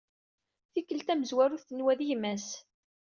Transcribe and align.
Tikkelt 0.73 1.05
tamenzut 1.07 1.61
tenwa 1.67 1.93
d 1.99 2.01
gma-s. 2.07 2.47